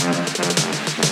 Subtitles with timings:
[0.00, 1.07] Thank you.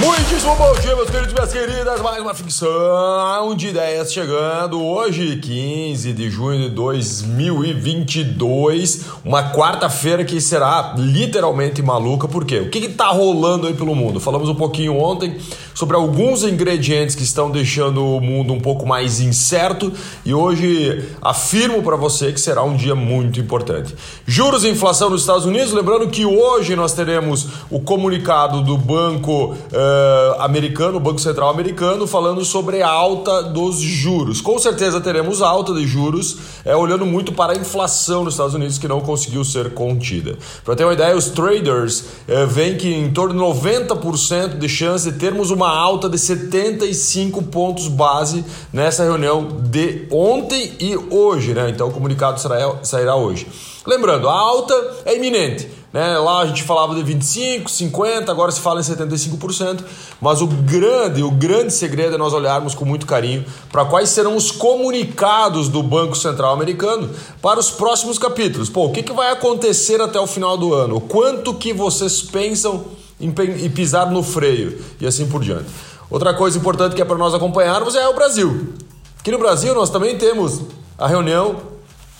[0.00, 2.00] Muitíssimo bom dia, meus queridos e minhas queridas.
[2.00, 9.06] Mais uma ficção de ideias chegando hoje, 15 de junho de 2022.
[9.24, 12.60] Uma quarta-feira que será literalmente maluca, por quê?
[12.60, 14.20] O que, que tá rolando aí pelo mundo?
[14.20, 15.36] Falamos um pouquinho ontem
[15.74, 19.92] sobre alguns ingredientes que estão deixando o mundo um pouco mais incerto
[20.24, 23.96] e hoje afirmo para você que será um dia muito importante.
[24.26, 29.56] Juros e inflação nos Estados Unidos, lembrando que hoje nós teremos o comunicado do Banco
[29.88, 34.40] uh, Americano, Banco Central Americano, falando sobre a alta dos juros.
[34.40, 38.78] Com certeza teremos alta de juros, é, olhando muito para a inflação nos Estados Unidos
[38.78, 40.36] que não conseguiu ser contida.
[40.64, 45.10] Para ter uma ideia, os traders uh, veem que em torno de 90% de chance
[45.10, 51.70] de termos uma alta de 75 pontos base nessa reunião de ontem e hoje, né?
[51.70, 52.40] Então o comunicado
[52.82, 53.46] sairá hoje.
[53.86, 54.74] Lembrando, a alta
[55.06, 55.78] é iminente.
[55.92, 56.18] Né?
[56.18, 59.82] Lá a gente falava de 25, 50, agora se fala em 75%,
[60.20, 64.36] mas o grande, o grande segredo é nós olharmos com muito carinho para quais serão
[64.36, 68.68] os comunicados do Banco Central Americano para os próximos capítulos.
[68.68, 71.00] Pô, o que, que vai acontecer até o final do ano?
[71.00, 72.84] Quanto que vocês pensam
[73.20, 75.66] e pisar no freio e assim por diante.
[76.10, 78.74] Outra coisa importante que é para nós acompanharmos é o Brasil.
[79.18, 80.62] Aqui no Brasil nós também temos
[80.96, 81.56] a reunião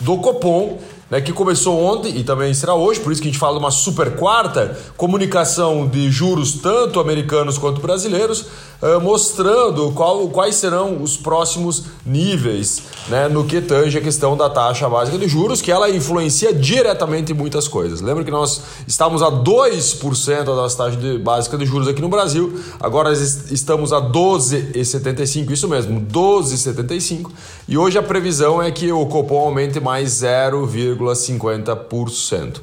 [0.00, 0.78] do Copom
[1.10, 3.60] né, que começou ontem e também será hoje, por isso que a gente fala de
[3.60, 8.46] uma super quarta, comunicação de juros tanto americanos quanto brasileiros,
[8.82, 14.48] uh, mostrando qual, quais serão os próximos níveis né, no que tange a questão da
[14.50, 18.00] taxa básica de juros, que ela influencia diretamente em muitas coisas.
[18.00, 22.08] Lembra que nós estávamos a 2% da nossa taxa de, básica de juros aqui no
[22.08, 27.30] Brasil, agora estamos a 12,75%, isso mesmo, 12,75%,
[27.66, 32.60] e hoje a previsão é que o Copom aumente mais 0, 0,50%.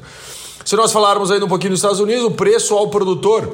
[0.64, 3.52] Se nós falarmos ainda um pouquinho nos Estados Unidos, o preço ao produtor,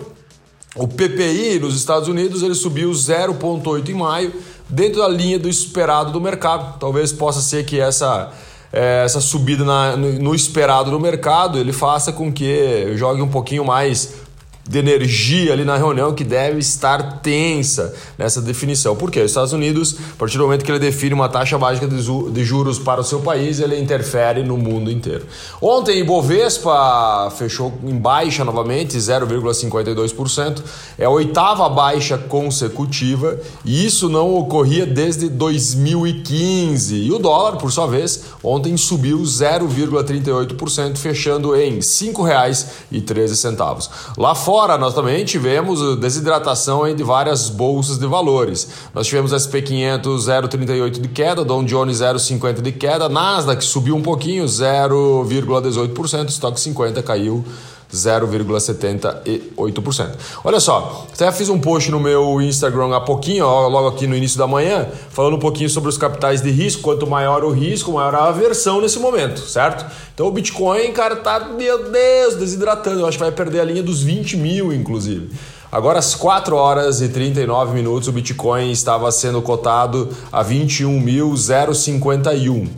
[0.75, 4.33] o PPI nos Estados Unidos, ele subiu 0,8 em maio,
[4.69, 6.79] dentro da linha do esperado do mercado.
[6.79, 8.33] Talvez possa ser que essa
[8.73, 13.29] é, essa subida na, no, no, esperado do mercado ele faça com que jogue um
[13.29, 14.22] pouquinho mais
[14.69, 18.95] de energia ali na reunião que deve estar tensa nessa definição.
[18.95, 19.19] Por quê?
[19.21, 22.79] Os Estados Unidos, a partir do momento que ele define uma taxa básica de juros
[22.79, 25.27] para o seu país, ele interfere no mundo inteiro.
[25.61, 30.63] Ontem, Ibovespa fechou em baixa novamente, 0,52%.
[30.97, 36.95] É a oitava baixa consecutiva e isso não ocorria desde 2015.
[36.95, 43.91] E o dólar, por sua vez, ontem subiu 0,38%, fechando em R$ 5,13.
[44.17, 48.69] Lá fora, fora, nós também tivemos desidratação de várias bolsas de valores.
[48.95, 54.45] Nós tivemos SP500 0,38 de queda, Dow Jones 0,50 de queda, Nasdaq subiu um pouquinho,
[54.45, 57.43] 0,18%, Stock 50 caiu
[57.93, 60.11] 0,78%.
[60.43, 64.39] Olha só, até fiz um post no meu Instagram há pouquinho, logo aqui no início
[64.39, 66.81] da manhã, falando um pouquinho sobre os capitais de risco.
[66.83, 69.85] Quanto maior o risco, maior a aversão nesse momento, certo?
[70.15, 73.01] Então o Bitcoin, cara, tá, meu Deus, desidratando.
[73.01, 75.31] Eu acho que vai perder a linha dos 20 mil, inclusive.
[75.71, 82.69] Agora, às 4 horas e 39 minutos, o Bitcoin estava sendo cotado a 21.051 um,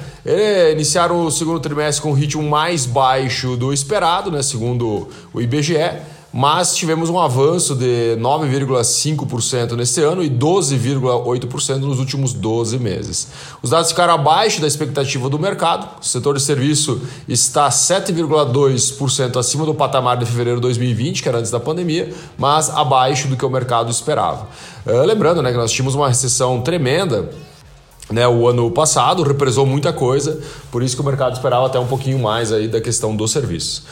[0.72, 4.42] Iniciaram o segundo trimestre com um ritmo mais baixo do esperado, né?
[4.42, 6.02] Segundo o IBGE
[6.34, 13.28] mas tivemos um avanço de 9,5% neste ano e 12,8% nos últimos 12 meses.
[13.62, 15.88] Os dados ficaram abaixo da expectativa do mercado.
[16.02, 21.40] O setor de serviço está 7,2% acima do patamar de fevereiro de 2020, que era
[21.40, 24.48] antes da pandemia, mas abaixo do que o mercado esperava.
[24.86, 27.30] Uh, lembrando né, que nós tínhamos uma recessão tremenda
[28.10, 30.40] né, o ano passado, represou muita coisa,
[30.72, 33.84] por isso que o mercado esperava até um pouquinho mais aí da questão dos serviços.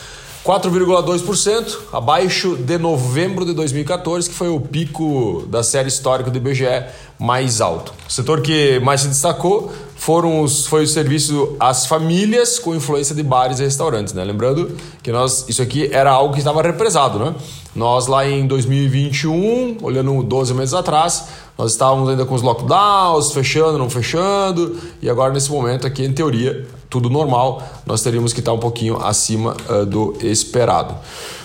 [0.46, 6.86] 4,2%, abaixo de novembro de 2014, que foi o pico da série histórica do IBGE
[7.20, 7.94] mais alto.
[8.08, 13.14] O setor que mais se destacou foram os, foi o serviço às famílias com influência
[13.14, 14.14] de bares e restaurantes.
[14.14, 14.24] Né?
[14.24, 17.20] Lembrando que nós, isso aqui era algo que estava represado.
[17.20, 17.36] Né?
[17.76, 21.28] Nós lá em 2021, olhando 12 meses atrás,
[21.58, 26.14] nós estávamos ainda com os lockdowns, fechando, não fechando, e agora nesse momento aqui, em
[26.14, 30.96] teoria, tudo normal, nós teríamos que estar um pouquinho acima uh, do esperado.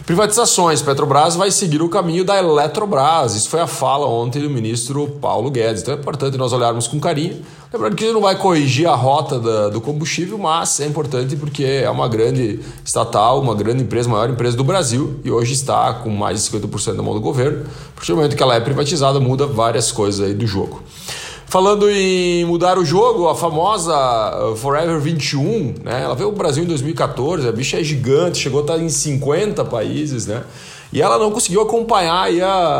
[0.06, 0.82] Privatizações.
[0.82, 3.34] Petrobras vai seguir o caminho da Eletrobras.
[3.34, 5.80] Isso foi a fala ontem do ministro Paulo Guedes.
[5.80, 7.42] Então é importante nós olharmos com carinho.
[7.72, 11.64] Lembrando que ele não vai corrigir a rota da, do combustível, mas é importante porque
[11.64, 16.10] é uma grande estatal, uma grande empresa, maior empresa do Brasil e hoje está com
[16.10, 17.64] mais de 50% da mão do governo.
[17.64, 20.82] A partir do momento que ela é privatizada, muda várias coisas aí do jogo.
[21.54, 26.02] Falando em mudar o jogo, a famosa uh, Forever 21, né?
[26.02, 29.64] Ela veio ao Brasil em 2014, a bicha é gigante, chegou a estar em 50
[29.64, 30.42] países, né?
[30.94, 32.28] E ela não conseguiu acompanhar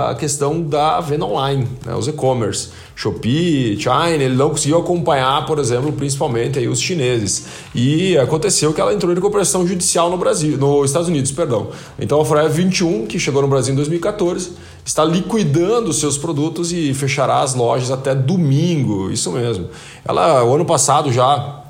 [0.08, 1.96] a questão da venda online, né?
[1.96, 2.68] os e-commerce.
[2.94, 7.46] Shopee, China, ele não conseguiu acompanhar, por exemplo, principalmente aí os chineses.
[7.74, 11.70] E aconteceu que ela entrou em recuperação judicial no Brasil, nos Estados Unidos, perdão.
[11.98, 14.52] Então a Forever 21, que chegou no Brasil em 2014,
[14.84, 19.68] está liquidando seus produtos e fechará as lojas até domingo, isso mesmo.
[20.04, 21.63] Ela, o ano passado já,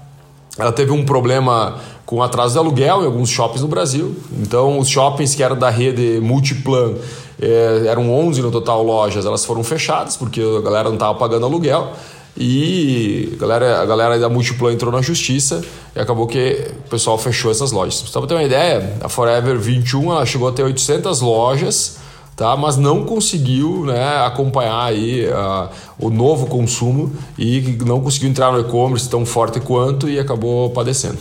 [0.58, 4.14] ela teve um problema com atraso de aluguel em alguns shoppings no Brasil.
[4.40, 6.94] Então os shoppings que eram da rede Multiplan
[7.40, 11.46] é, eram 11 no total lojas, elas foram fechadas porque a galera não estava pagando
[11.46, 11.92] aluguel.
[12.36, 15.62] E a galera, a galera da Multiplan entrou na justiça
[15.94, 17.94] e acabou que o pessoal fechou essas lojas.
[17.94, 21.98] Só para ter uma ideia, a Forever 21 ela chegou a ter 800 lojas,
[22.36, 22.56] tá?
[22.56, 28.60] mas não conseguiu né, acompanhar aí, uh, o novo consumo e não conseguiu entrar no
[28.60, 31.18] e-commerce tão forte quanto e acabou padecendo.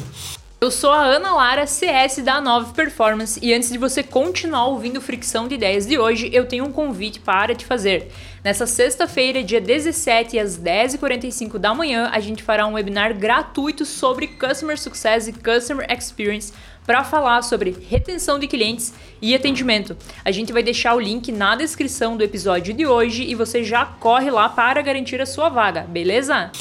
[0.63, 5.01] Eu sou a Ana Lara, CS da Nova Performance, e antes de você continuar ouvindo
[5.01, 8.09] Fricção de Ideias de hoje, eu tenho um convite para te fazer.
[8.41, 14.25] Nessa sexta-feira, dia 17, às 10h45 da manhã, a gente fará um webinar gratuito sobre
[14.27, 16.53] Customer Success e Customer Experience
[16.85, 19.95] para falar sobre retenção de clientes e atendimento.
[20.23, 23.85] A gente vai deixar o link na descrição do episódio de hoje e você já
[23.85, 26.51] corre lá para garantir a sua vaga, beleza?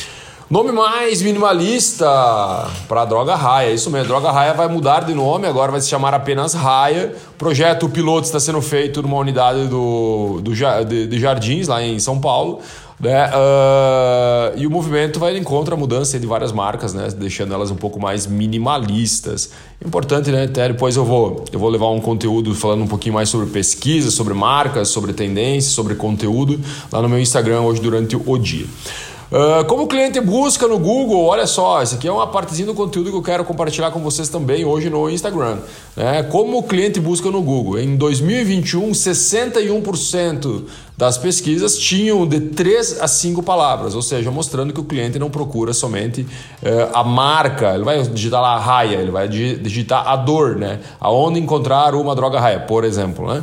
[0.52, 2.06] Nome mais minimalista
[2.86, 4.08] para Droga Raia, isso mesmo.
[4.08, 7.16] Droga Raia vai mudar de nome, agora vai se chamar apenas Raia.
[7.30, 10.52] O projeto piloto está sendo feito numa unidade do, do,
[10.84, 12.60] de, de Jardins, lá em São Paulo.
[13.02, 13.26] Né?
[13.30, 17.08] Uh, e o movimento vai em contra a mudança de várias marcas, né?
[17.18, 19.50] deixando elas um pouco mais minimalistas.
[19.84, 20.44] Importante, né?
[20.44, 24.08] Até depois eu vou, eu vou levar um conteúdo falando um pouquinho mais sobre pesquisa,
[24.08, 26.60] sobre marcas, sobre tendências, sobre conteúdo
[26.92, 28.66] lá no meu Instagram hoje durante o dia.
[29.32, 32.74] Uh, como o cliente busca no Google, olha só, isso aqui é uma partezinha do
[32.74, 35.56] conteúdo que eu quero compartilhar com vocês também hoje no Instagram.
[35.96, 36.22] Né?
[36.24, 37.78] Como o cliente busca no Google.
[37.78, 40.64] Em 2021, 61%
[41.02, 45.28] das pesquisas tinham de 3 a 5 palavras, ou seja, mostrando que o cliente não
[45.28, 50.14] procura somente uh, a marca, ele vai digitar lá a raia, ele vai digitar a
[50.14, 50.78] dor, né?
[51.00, 53.26] aonde encontrar uma droga raia, por exemplo.
[53.26, 53.42] Né?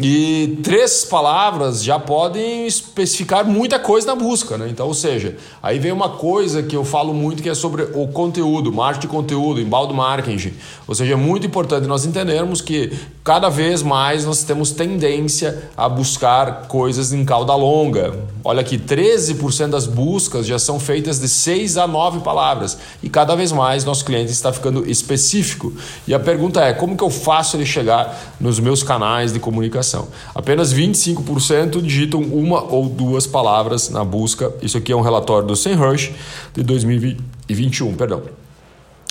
[0.00, 4.68] E três palavras já podem especificar muita coisa na busca, né?
[4.70, 8.06] Então, ou seja, aí vem uma coisa que eu falo muito que é sobre o
[8.06, 10.54] conteúdo, marketing de conteúdo, embaldo marketing.
[10.86, 15.88] Ou seja, é muito importante nós entendermos que cada vez mais nós temos tendência a
[15.88, 18.14] buscar coisas em cauda longa.
[18.44, 22.78] Olha aqui, 13% das buscas já são feitas de 6 a 9 palavras.
[23.02, 25.72] E cada vez mais nosso cliente está ficando específico.
[26.06, 30.08] E a pergunta é, como que eu faço ele chegar nos meus canais de comunicação?
[30.34, 34.52] Apenas 25% digitam uma ou duas palavras na busca.
[34.60, 36.12] Isso aqui é um relatório do Senhurst
[36.54, 38.22] de 2021, perdão.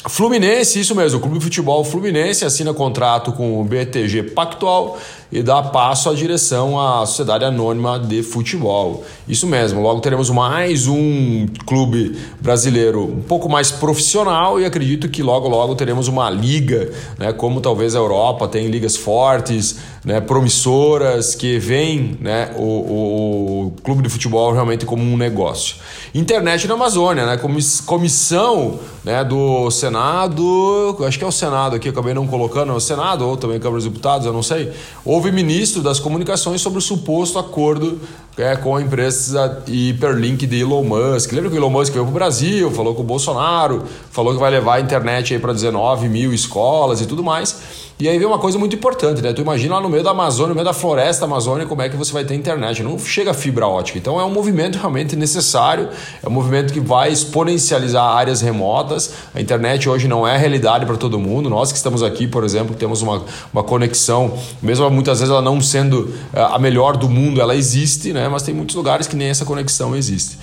[0.06, 4.98] Fluminense, isso mesmo, o Clube de Futebol Fluminense assina contrato com o BTG Pactual
[5.32, 9.04] e dá passo à direção à Sociedade Anônima de Futebol.
[9.28, 15.22] Isso mesmo, logo teremos mais um clube brasileiro um pouco mais profissional e acredito que
[15.22, 21.36] logo logo teremos uma liga, né, como talvez a Europa tem ligas fortes, né, promissoras
[21.36, 25.76] que veem né, o, o, o, clube de futebol realmente como um negócio.
[26.16, 27.38] Internet na Amazônia, né,
[27.86, 32.80] comissão né, do Senado, acho que é o Senado aqui, acabei não colocando, é o
[32.80, 34.72] Senado ou também Câmara dos Deputados, eu não sei.
[35.18, 38.00] Houve ministro das comunicações sobre o suposto acordo
[38.38, 41.32] é, com a empresa Hyperlink de Elon Musk.
[41.32, 44.40] Lembra que o Elon Musk veio para o Brasil, falou com o Bolsonaro, falou que
[44.40, 47.87] vai levar a internet para 19 mil escolas e tudo mais.
[48.00, 49.34] E aí vem uma coisa muito importante, né?
[49.34, 51.98] Tu imagina lá no meio da Amazônia, no meio da floresta Amazônia, como é que
[51.98, 52.84] você vai ter internet.
[52.84, 53.98] Não chega fibra ótica.
[53.98, 55.90] Então é um movimento realmente necessário,
[56.22, 59.14] é um movimento que vai exponencializar áreas remotas.
[59.34, 61.50] A internet hoje não é realidade para todo mundo.
[61.50, 65.60] Nós que estamos aqui, por exemplo, temos uma, uma conexão, mesmo muitas vezes ela não
[65.60, 68.30] sendo eh, a melhor do mundo, ela existe, né?
[68.30, 70.38] Mas tem muitos lugares que nem essa conexão existe.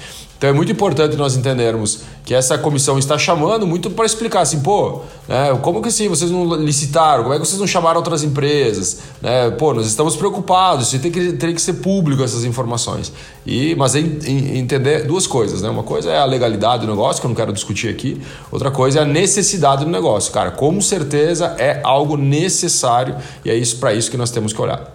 [0.45, 4.61] Então é muito importante nós entendermos que essa comissão está chamando muito para explicar assim,
[4.61, 8.23] pô, né, como que assim vocês não licitaram, como é que vocês não chamaram outras
[8.23, 13.11] empresas, né, pô, nós estamos preocupados, tem que, tem que ser público essas informações.
[13.47, 17.27] E, mas é entender duas coisas, né, uma coisa é a legalidade do negócio, que
[17.27, 18.21] eu não quero discutir aqui,
[18.53, 23.55] outra coisa é a necessidade do negócio, cara, com certeza é algo necessário e é
[23.55, 24.94] isso para isso que nós temos que olhar.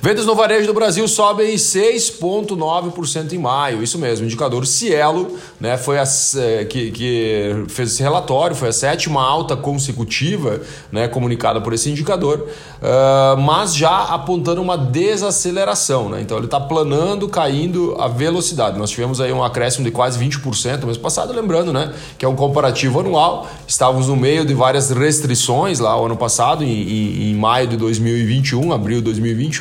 [0.00, 3.82] Vendas no varejo do Brasil sobem 6,9% em maio.
[3.82, 6.04] Isso mesmo, o indicador Cielo né, foi a,
[6.38, 10.60] é, que, que, fez esse relatório, foi a sétima alta consecutiva
[10.90, 12.48] né, comunicada por esse indicador,
[12.80, 16.08] uh, mas já apontando uma desaceleração.
[16.08, 16.20] Né?
[16.20, 18.78] Então ele está planando, caindo a velocidade.
[18.78, 22.28] Nós tivemos aí um acréscimo de quase 20% no mês passado, lembrando né, que é
[22.28, 23.48] um comparativo anual.
[23.66, 27.76] Estávamos no meio de várias restrições lá o ano passado, em, em, em maio de
[27.76, 29.59] 2021, abril de 2021.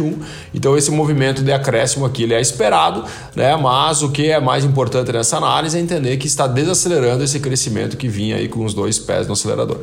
[0.53, 3.03] Então esse movimento de acréscimo aqui ele é esperado,
[3.35, 3.55] né?
[3.55, 7.97] mas o que é mais importante nessa análise é entender que está desacelerando esse crescimento
[7.97, 9.81] que vinha aí com os dois pés no acelerador.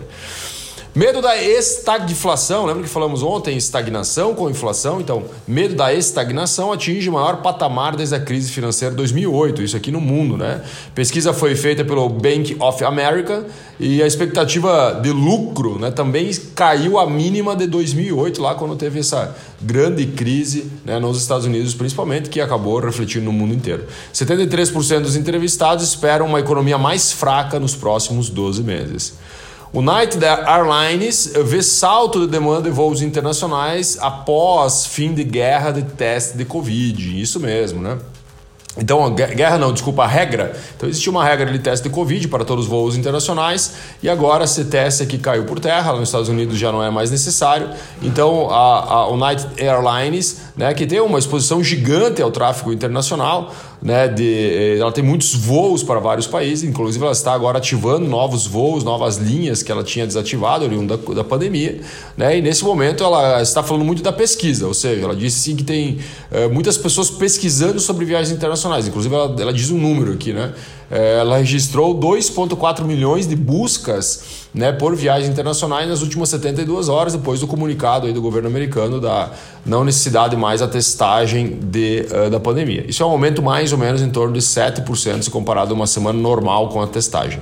[0.97, 4.99] Medo da estagflação, lembra que falamos ontem estagnação com inflação?
[4.99, 9.77] Então, medo da estagnação atinge o maior patamar desde a crise financeira de 2008, isso
[9.77, 10.63] aqui no mundo, né?
[10.95, 13.45] Pesquisa foi feita pelo Bank of America
[13.79, 19.01] e a expectativa de lucro né, também caiu à mínima de 2008, lá quando teve
[19.01, 23.85] essa grande crise né, nos Estados Unidos, principalmente, que acabou refletindo no mundo inteiro.
[24.15, 29.13] 73% dos entrevistados esperam uma economia mais fraca nos próximos 12 meses.
[29.77, 36.39] United Airlines vê salto de demanda de voos internacionais após fim de guerra de teste
[36.39, 37.21] de Covid.
[37.21, 37.99] Isso mesmo, né?
[38.79, 40.55] Então, guerra não, desculpa, a regra.
[40.77, 44.45] Então, existia uma regra de teste de Covid para todos os voos internacionais e agora
[44.45, 47.71] esse teste aqui caiu por terra, nos Estados Unidos já não é mais necessário.
[48.03, 54.09] Então, a, a United Airlines, né, que tem uma exposição gigante ao tráfego internacional, né,
[54.09, 58.47] de, eh, ela tem muitos voos para vários países, inclusive ela está agora ativando novos
[58.47, 61.81] voos, novas linhas que ela tinha desativado oriundo da, da pandemia,
[62.17, 65.57] né, e nesse momento ela está falando muito da pesquisa, ou seja, ela disse sim
[65.57, 65.99] que tem
[66.31, 70.53] é, muitas pessoas pesquisando sobre viagens internacionais, inclusive ela, ela diz um número aqui, né,
[70.91, 77.41] ela registrou 2,4 milhões de buscas né, por viagens internacionais nas últimas 72 horas, depois
[77.41, 79.31] do comunicado aí do governo americano da
[79.67, 82.85] não necessidade mais a testagem de, uh, da pandemia.
[82.89, 85.87] Isso é um aumento mais ou menos em torno de 7% se comparado a uma
[85.87, 87.41] semana normal com a testagem.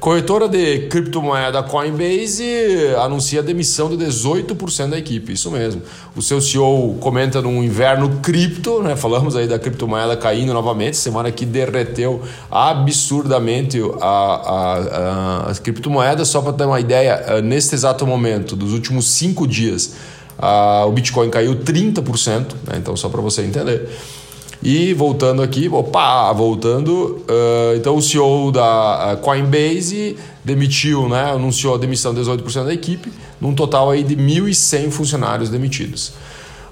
[0.00, 5.82] Corretora de criptomoeda Coinbase anuncia a demissão de 18% da equipe, isso mesmo.
[6.16, 11.30] O seu CEO comenta num inverno cripto, né, falamos aí da criptomoeda caindo novamente, semana
[11.30, 16.28] que derreteu a absurdamente a, a, a, as criptomoedas.
[16.28, 19.94] Só para ter uma ideia, eh, neste exato momento, dos últimos cinco dias,
[20.86, 22.76] o Bitcoin caiu 30%, né?
[22.76, 23.88] então só para você entender.
[24.62, 31.78] E voltando aqui, opa, voltando, uh, então o CEO da Coinbase demitiu, né, anunciou a
[31.78, 36.14] demissão de 18% da equipe, num total aí de 1.100 funcionários demitidos.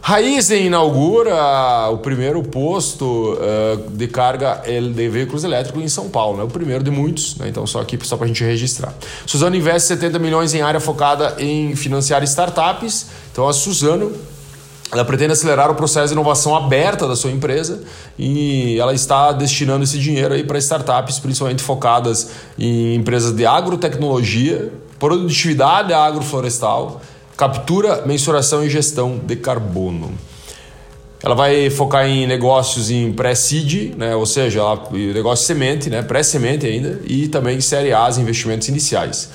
[0.06, 4.60] Raizen inaugura o primeiro posto uh, de carga
[4.94, 6.44] de veículos elétricos em São Paulo, né?
[6.44, 7.48] o primeiro de muitos, né?
[7.48, 8.92] então só aqui só para a gente registrar.
[9.24, 14.12] Suzano investe 70 milhões em área focada em financiar startups, então a Suzano
[14.92, 17.82] ela pretende acelerar o processo de inovação aberta da sua empresa
[18.18, 24.70] e ela está destinando esse dinheiro aí para startups, principalmente focadas em empresas de agrotecnologia,
[24.98, 27.00] produtividade agroflorestal,
[27.36, 30.12] captura, mensuração e gestão de carbono.
[31.22, 34.14] Ela vai focar em negócios em pré-seed, né?
[34.14, 36.02] ou seja, ela, negócio semente, né?
[36.02, 39.30] pré-semente ainda, e também série A, investimentos iniciais.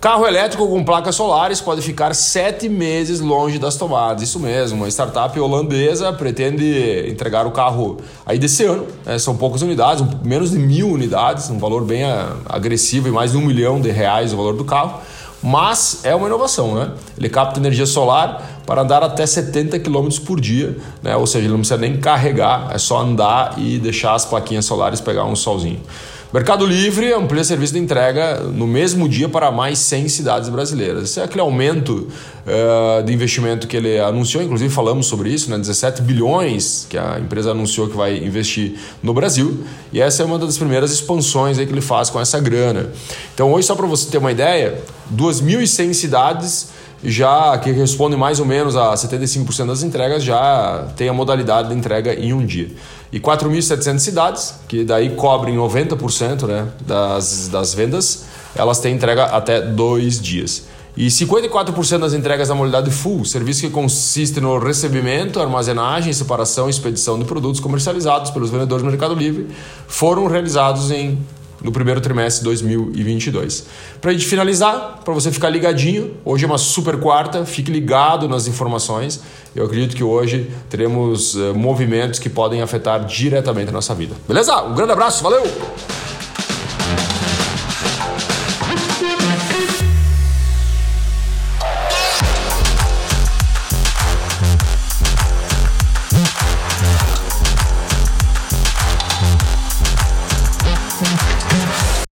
[0.00, 4.22] Carro elétrico com placas solares pode ficar sete meses longe das tomadas.
[4.22, 8.86] Isso mesmo, uma startup holandesa pretende entregar o carro aí desse ano.
[9.04, 9.18] Né?
[9.18, 12.02] São poucas unidades, menos de mil unidades, um valor bem
[12.46, 15.00] agressivo e mais de um milhão de reais o valor do carro
[15.42, 16.92] mas é uma inovação, né?
[17.16, 21.16] Ele capta energia solar para andar até 70 km por dia, né?
[21.16, 25.00] Ou seja, ele não precisa nem carregar, é só andar e deixar as plaquinhas solares
[25.00, 25.80] pegar um solzinho.
[26.32, 31.02] Mercado Livre amplia serviço de entrega no mesmo dia para mais 100 cidades brasileiras.
[31.02, 32.06] Esse é aquele aumento
[32.46, 35.58] uh, de investimento que ele anunciou, inclusive falamos sobre isso, né?
[35.58, 39.64] 17 bilhões que a empresa anunciou que vai investir no Brasil.
[39.92, 42.90] E essa é uma das primeiras expansões aí que ele faz com essa grana.
[43.34, 44.80] Então, hoje, só para você ter uma ideia,
[45.12, 46.68] 2.100 cidades
[47.02, 51.74] já que respondem mais ou menos a 75% das entregas, já tem a modalidade de
[51.74, 52.70] entrega em um dia.
[53.12, 58.24] E 4.700 cidades, que daí cobrem 90% né, das, das vendas,
[58.54, 60.68] elas têm entrega até dois dias.
[60.96, 66.70] E 54% das entregas da modalidade full, serviço que consiste no recebimento, armazenagem, separação e
[66.70, 69.48] expedição de produtos comercializados pelos vendedores do Mercado Livre,
[69.86, 71.18] foram realizados em
[71.62, 73.66] no primeiro trimestre de 2022.
[74.00, 78.28] Para a gente finalizar, para você ficar ligadinho, hoje é uma super quarta, fique ligado
[78.28, 79.20] nas informações.
[79.54, 84.14] Eu acredito que hoje teremos uh, movimentos que podem afetar diretamente a nossa vida.
[84.26, 84.56] Beleza?
[84.62, 85.42] Um grande abraço, valeu!